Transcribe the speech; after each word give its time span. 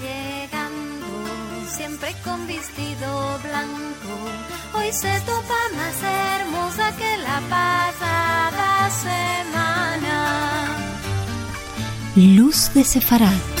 llegando, 0.00 1.06
siempre 1.68 2.14
con 2.24 2.46
vestido 2.46 3.38
blanco. 3.42 4.14
Hoy 4.74 4.92
se 4.92 5.20
topa 5.20 5.54
más 5.76 5.96
hermosa 6.02 6.96
que 6.96 7.16
la 7.18 7.40
pasada 7.48 8.90
semana. 8.90 10.66
Luz 12.16 12.72
de 12.74 12.84
Sefarad. 12.84 13.53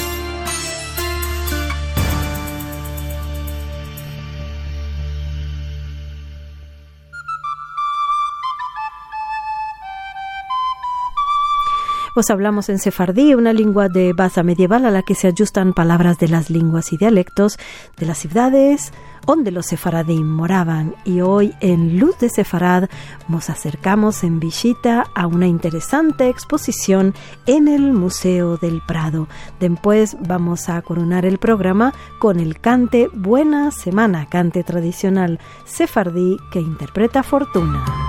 Pues 12.14 12.30
hablamos 12.30 12.68
en 12.68 12.78
sefardí, 12.78 13.34
una 13.34 13.52
lengua 13.52 13.88
de 13.88 14.12
base 14.12 14.42
medieval 14.44 14.86
a 14.86 14.90
la 14.92 15.02
que 15.02 15.16
se 15.16 15.28
ajustan 15.28 15.72
palabras 15.72 16.16
de 16.18 16.28
las 16.28 16.48
lenguas 16.48 16.92
y 16.92 16.96
dialectos 16.96 17.58
de 17.96 18.06
las 18.06 18.18
ciudades 18.18 18.92
donde 19.26 19.50
los 19.50 19.66
sefaradim 19.66 20.26
moraban. 20.26 20.94
Y 21.04 21.20
hoy 21.20 21.54
en 21.60 21.98
Luz 21.98 22.18
de 22.18 22.28
Sefarad 22.28 22.88
nos 23.28 23.50
acercamos 23.50 24.22
en 24.22 24.38
visita 24.38 25.06
a 25.14 25.26
una 25.26 25.46
interesante 25.46 26.28
exposición 26.28 27.14
en 27.46 27.68
el 27.68 27.92
Museo 27.92 28.56
del 28.58 28.80
Prado. 28.86 29.26
Después 29.60 30.16
vamos 30.20 30.68
a 30.68 30.80
coronar 30.82 31.26
el 31.26 31.38
programa 31.38 31.94
con 32.18 32.38
el 32.38 32.60
cante 32.60 33.08
Buena 33.12 33.70
Semana, 33.70 34.26
cante 34.26 34.62
tradicional 34.62 35.40
sefardí 35.64 36.36
que 36.52 36.60
interpreta 36.60 37.22
Fortuna. 37.22 38.03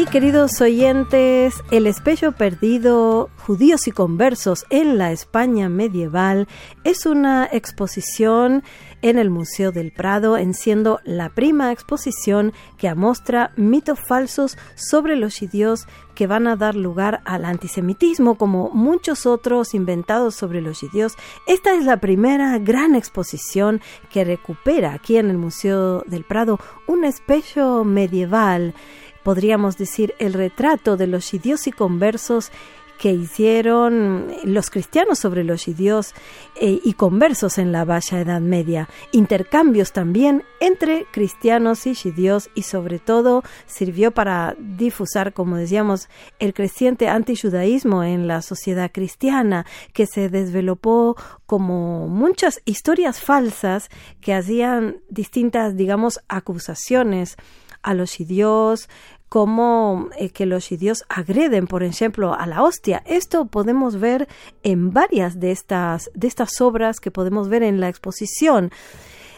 Y 0.00 0.06
queridos 0.06 0.62
oyentes, 0.62 1.62
El 1.70 1.86
espejo 1.86 2.32
perdido, 2.32 3.28
judíos 3.36 3.86
y 3.86 3.92
conversos 3.92 4.64
en 4.70 4.96
la 4.96 5.12
España 5.12 5.68
medieval 5.68 6.48
es 6.84 7.04
una 7.04 7.46
exposición 7.52 8.62
en 9.02 9.18
el 9.18 9.28
Museo 9.28 9.72
del 9.72 9.92
Prado, 9.92 10.38
en 10.38 10.54
siendo 10.54 11.00
la 11.04 11.28
prima 11.28 11.70
exposición 11.70 12.54
que 12.78 12.88
amostra 12.88 13.52
mitos 13.56 13.98
falsos 14.00 14.56
sobre 14.74 15.16
los 15.16 15.38
judíos 15.38 15.86
que 16.14 16.26
van 16.26 16.46
a 16.46 16.56
dar 16.56 16.76
lugar 16.76 17.20
al 17.26 17.44
antisemitismo, 17.44 18.36
como 18.36 18.70
muchos 18.70 19.26
otros 19.26 19.74
inventados 19.74 20.34
sobre 20.34 20.62
los 20.62 20.80
judíos. 20.80 21.12
Esta 21.46 21.74
es 21.74 21.84
la 21.84 21.98
primera 21.98 22.58
gran 22.58 22.94
exposición 22.94 23.82
que 24.10 24.24
recupera 24.24 24.94
aquí 24.94 25.18
en 25.18 25.28
el 25.28 25.36
Museo 25.36 26.04
del 26.06 26.24
Prado 26.24 26.58
un 26.86 27.04
espejo 27.04 27.84
medieval 27.84 28.74
podríamos 29.30 29.78
decir, 29.78 30.16
el 30.18 30.32
retrato 30.32 30.96
de 30.96 31.06
los 31.06 31.30
judíos 31.30 31.68
y 31.68 31.70
conversos 31.70 32.50
que 32.98 33.12
hicieron 33.12 34.26
los 34.42 34.70
cristianos 34.70 35.20
sobre 35.20 35.44
los 35.44 35.64
judíos 35.64 36.14
eh, 36.56 36.80
y 36.82 36.94
conversos 36.94 37.56
en 37.58 37.70
la 37.70 37.84
Baja 37.84 38.18
Edad 38.18 38.40
Media, 38.40 38.88
intercambios 39.12 39.92
también 39.92 40.42
entre 40.58 41.06
cristianos 41.12 41.86
y 41.86 41.94
judíos 41.94 42.50
y 42.56 42.62
sobre 42.62 42.98
todo 42.98 43.44
sirvió 43.66 44.10
para 44.10 44.56
difusar, 44.58 45.32
como 45.32 45.56
decíamos, 45.56 46.08
el 46.40 46.52
creciente 46.52 47.06
antijudaísmo 47.06 48.02
en 48.02 48.26
la 48.26 48.42
sociedad 48.42 48.90
cristiana, 48.92 49.64
que 49.92 50.06
se 50.06 50.28
desvelopó 50.28 51.14
como 51.46 52.08
muchas 52.08 52.62
historias 52.64 53.20
falsas 53.20 53.90
que 54.20 54.34
hacían 54.34 54.96
distintas, 55.08 55.76
digamos, 55.76 56.18
acusaciones 56.26 57.36
a 57.82 57.94
los 57.94 58.14
judíos, 58.14 58.88
como 59.30 60.08
eh, 60.18 60.30
que 60.30 60.44
los 60.44 60.68
judíos 60.68 61.04
agreden, 61.08 61.68
por 61.68 61.84
ejemplo, 61.84 62.34
a 62.34 62.46
la 62.46 62.64
hostia. 62.64 63.00
Esto 63.06 63.46
podemos 63.46 63.98
ver 63.98 64.28
en 64.64 64.92
varias 64.92 65.38
de 65.38 65.52
estas, 65.52 66.10
de 66.14 66.26
estas 66.26 66.60
obras 66.60 66.98
que 66.98 67.12
podemos 67.12 67.48
ver 67.48 67.62
en 67.62 67.80
la 67.80 67.88
exposición. 67.88 68.72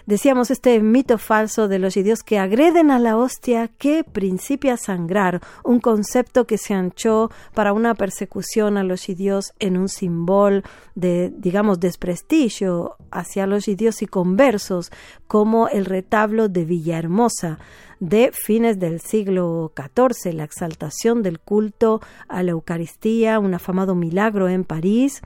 Decíamos 0.06 0.50
este 0.50 0.80
mito 0.80 1.16
falso 1.16 1.68
de 1.68 1.78
los 1.78 1.94
judíos 1.94 2.22
que 2.22 2.38
agreden 2.38 2.90
a 2.90 2.98
la 2.98 3.16
hostia 3.16 3.68
que 3.68 4.02
principia 4.02 4.74
a 4.74 4.76
sangrar, 4.76 5.40
un 5.64 5.78
concepto 5.78 6.46
que 6.46 6.58
se 6.58 6.74
anchó 6.74 7.30
para 7.54 7.72
una 7.72 7.94
persecución 7.94 8.76
a 8.76 8.84
los 8.84 9.04
judíos 9.06 9.52
en 9.60 9.76
un 9.76 9.88
símbolo 9.88 10.62
de, 10.94 11.32
digamos, 11.36 11.78
desprestigio 11.78 12.96
hacia 13.10 13.46
los 13.46 13.64
judíos 13.64 14.02
y 14.02 14.06
conversos, 14.06 14.91
como 15.28 15.68
el 15.68 15.84
retablo 15.84 16.48
de 16.48 16.64
Villahermosa 16.64 17.58
de 18.00 18.32
fines 18.32 18.80
del 18.80 19.00
siglo 19.00 19.72
XIV, 19.76 20.34
la 20.34 20.42
exaltación 20.42 21.22
del 21.22 21.38
culto 21.38 22.00
a 22.26 22.42
la 22.42 22.50
Eucaristía, 22.50 23.38
un 23.38 23.54
afamado 23.54 23.94
milagro 23.94 24.48
en 24.48 24.64
París, 24.64 25.22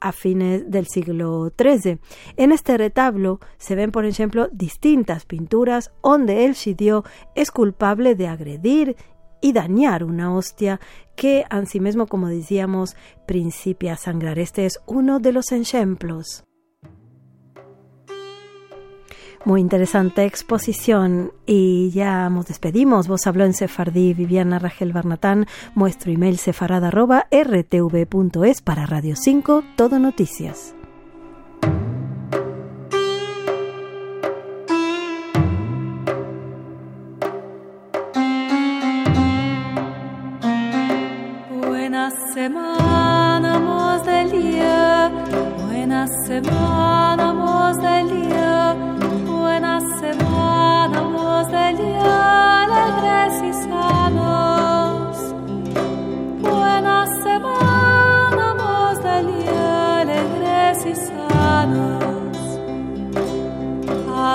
a 0.00 0.12
fines 0.12 0.70
del 0.70 0.86
siglo 0.86 1.52
XIII. 1.58 1.98
En 2.36 2.52
este 2.52 2.76
retablo 2.76 3.40
se 3.58 3.74
ven, 3.74 3.90
por 3.90 4.04
ejemplo, 4.04 4.48
distintas 4.52 5.24
pinturas 5.24 5.92
donde 6.02 6.44
el 6.44 6.54
sitio 6.54 7.04
es 7.34 7.50
culpable 7.50 8.14
de 8.14 8.28
agredir 8.28 8.96
y 9.40 9.52
dañar 9.52 10.04
una 10.04 10.34
hostia 10.34 10.80
que, 11.16 11.44
mismo, 11.80 12.06
como 12.06 12.28
decíamos, 12.28 12.96
principia 13.26 13.94
a 13.94 13.96
sangrar. 13.96 14.38
Este 14.38 14.66
es 14.66 14.80
uno 14.86 15.20
de 15.20 15.32
los 15.32 15.52
ejemplos. 15.52 16.47
Muy 19.44 19.60
interesante 19.60 20.24
exposición 20.24 21.32
y 21.46 21.90
ya 21.90 22.28
nos 22.28 22.46
despedimos. 22.46 23.06
Vos 23.08 23.26
habló 23.26 23.44
en 23.44 23.54
Sefardí 23.54 24.14
Viviana 24.14 24.58
Rachel 24.58 24.92
Barnatán. 24.92 25.46
Nuestro 25.74 26.12
email 26.12 26.38
sefarad.rtv.es 26.38 28.62
para 28.62 28.86
Radio 28.86 29.16
5, 29.16 29.64
Todo 29.76 29.98
Noticias. 29.98 30.74
Buena 41.50 42.10
semana, 42.34 44.02
del 44.04 44.30
día. 44.30 45.10
Buena 45.66 46.06
semana, 46.26 47.32
del 47.80 48.10
día 48.10 48.47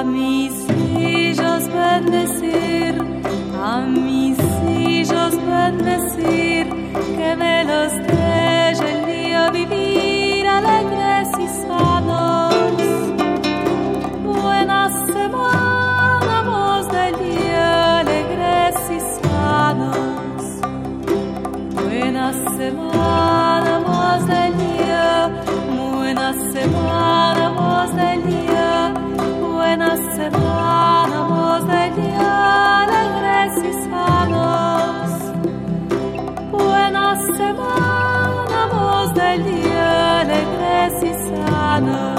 A 0.03 0.05
mis 0.05 0.53
hijos 0.99 1.63
bendecir, 1.71 2.93
a 3.63 3.85
mis 3.87 4.37
hijos 4.67 5.33
bendecir, 5.47 6.67
que 7.17 7.35
me 7.37 7.63
los 7.63 7.93
deje 8.09 8.91
el 8.95 9.05
día 9.05 9.49
vivir 9.49 10.45
alegres 10.45 11.29
y 11.39 11.47
sanos. 11.65 12.53
Buena 14.25 14.91
semana, 15.05 16.41
voz 16.51 16.85
del 16.91 17.15
día, 17.23 17.99
alegres 17.99 18.75
y 18.91 18.99
sanos. 19.23 20.43
Buena 21.81 22.33
semana, 22.57 23.22
sanos 41.73 42.12